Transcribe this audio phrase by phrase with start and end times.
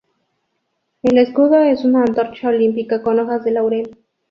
[1.03, 3.97] El escudo es una antorcha olímpica con hojas de laurel.